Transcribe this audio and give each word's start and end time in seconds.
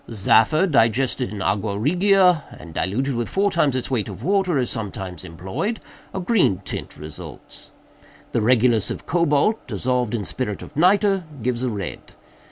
Zaffre, 0.09 0.65
digested 0.65 1.31
in 1.31 1.43
aqua 1.43 1.77
regia, 1.77 2.43
and 2.57 2.73
diluted 2.73 3.13
with 3.13 3.29
four 3.29 3.51
times 3.51 3.75
its 3.75 3.91
weight 3.91 4.09
of 4.09 4.23
water, 4.23 4.57
is 4.57 4.67
sometimes 4.71 5.23
employed; 5.23 5.79
a 6.11 6.19
green 6.19 6.57
tint 6.65 6.97
results. 6.97 7.69
The 8.31 8.41
regulus 8.41 8.89
of 8.89 9.05
cobalt, 9.05 9.67
dissolved 9.67 10.15
in 10.15 10.25
spirit 10.25 10.63
of 10.63 10.75
nitre, 10.75 11.25
gives 11.43 11.63
a 11.63 11.69
red. 11.69 12.13